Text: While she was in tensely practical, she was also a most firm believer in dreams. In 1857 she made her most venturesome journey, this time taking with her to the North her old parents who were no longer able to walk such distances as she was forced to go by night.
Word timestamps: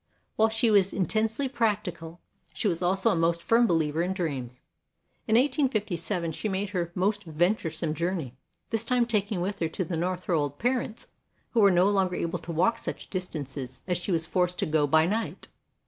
While 0.35 0.49
she 0.49 0.71
was 0.71 0.93
in 0.93 1.05
tensely 1.05 1.47
practical, 1.47 2.21
she 2.55 2.67
was 2.67 2.81
also 2.81 3.11
a 3.11 3.15
most 3.15 3.43
firm 3.43 3.67
believer 3.67 4.01
in 4.01 4.15
dreams. 4.15 4.63
In 5.27 5.35
1857 5.35 6.31
she 6.31 6.49
made 6.49 6.71
her 6.71 6.91
most 6.95 7.23
venturesome 7.23 7.93
journey, 7.93 8.33
this 8.71 8.83
time 8.83 9.05
taking 9.05 9.41
with 9.41 9.59
her 9.59 9.69
to 9.69 9.85
the 9.85 9.97
North 9.97 10.23
her 10.23 10.33
old 10.33 10.57
parents 10.57 11.09
who 11.51 11.59
were 11.59 11.69
no 11.69 11.87
longer 11.87 12.15
able 12.15 12.39
to 12.39 12.51
walk 12.51 12.79
such 12.79 13.11
distances 13.11 13.83
as 13.85 13.99
she 13.99 14.11
was 14.11 14.25
forced 14.25 14.57
to 14.57 14.65
go 14.65 14.87
by 14.87 15.05
night. 15.05 15.49